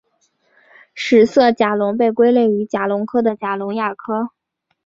[0.95, 4.31] 史色甲龙被归类于甲龙科的甲龙亚科。